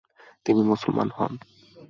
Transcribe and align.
তিনি 0.45 0.61
মুসলমান 0.63 1.09
হন। 1.17 1.33